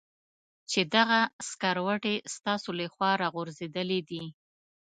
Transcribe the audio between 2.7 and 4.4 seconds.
له خوا را غورځېدلې دي.